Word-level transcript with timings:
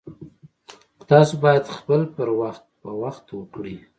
تاسو 1.09 1.33
باید 1.43 1.65
خپل 1.77 2.01
پر 2.15 2.29
وخت 2.41 2.63
په 2.81 2.89
وخت 3.01 3.25
وکړئ 3.37 3.75